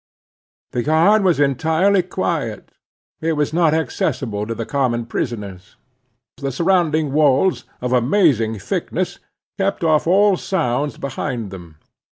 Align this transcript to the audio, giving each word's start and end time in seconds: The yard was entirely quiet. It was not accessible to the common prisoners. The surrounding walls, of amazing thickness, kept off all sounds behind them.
The 0.71 0.83
yard 0.83 1.23
was 1.23 1.39
entirely 1.39 2.01
quiet. 2.01 2.71
It 3.21 3.33
was 3.33 3.53
not 3.53 3.75
accessible 3.75 4.47
to 4.47 4.55
the 4.55 4.65
common 4.65 5.05
prisoners. 5.05 5.75
The 6.37 6.51
surrounding 6.51 7.13
walls, 7.13 7.65
of 7.81 7.93
amazing 7.93 8.57
thickness, 8.57 9.19
kept 9.59 9.83
off 9.83 10.07
all 10.07 10.37
sounds 10.37 10.97
behind 10.97 11.51
them. 11.51 11.75